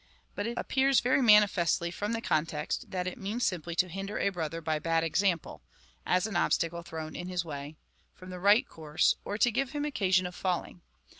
But 0.33 0.47
it 0.47 0.57
appears 0.57 0.99
very 0.99 1.21
manifestly 1.21 1.91
from 1.91 2.13
the 2.13 2.21
context, 2.21 2.89
that 2.89 3.05
it 3.05 3.19
means 3.19 3.45
simply 3.45 3.75
to 3.75 3.87
hinder 3.87 4.17
a 4.17 4.29
brother 4.29 4.59
by 4.59 4.79
bad 4.79 5.03
example 5.03 5.61
(as 6.07 6.25
an 6.25 6.35
obstacle 6.35 6.81
thrown 6.81 7.15
in 7.15 7.27
his 7.27 7.45
way) 7.45 7.77
from 8.15 8.31
the 8.31 8.39
right 8.39 8.67
course, 8.67 9.17
or 9.23 9.37
to 9.37 9.51
give 9.51 9.73
him 9.73 9.85
occasion 9.85 10.25
of 10.25 10.33
falling. 10.33 10.81